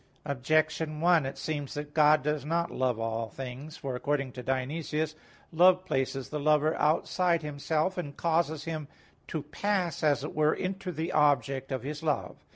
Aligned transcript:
Objection 0.25 0.99
1: 0.99 1.27
It 1.27 1.37
seems 1.37 1.75
that 1.75 1.93
God 1.93 2.23
does 2.23 2.43
not 2.43 2.71
love 2.71 2.99
all 2.99 3.29
things. 3.29 3.77
For 3.77 3.95
according 3.95 4.31
to 4.31 4.41
Dionysius 4.41 5.13
(Div. 5.13 5.19
Nom. 5.19 5.27
iv, 5.51 5.59
1), 5.59 5.67
love 5.67 5.85
places 5.85 6.29
the 6.29 6.39
lover 6.39 6.73
outside 6.77 7.43
himself, 7.43 7.99
and 7.99 8.17
causes 8.17 8.63
him 8.63 8.87
to 9.27 9.43
pass, 9.43 10.01
as 10.01 10.23
it 10.23 10.33
were, 10.33 10.55
into 10.55 10.91
the 10.91 11.11
object 11.11 11.71
of 11.71 11.83
his 11.83 12.01
love. 12.01 12.37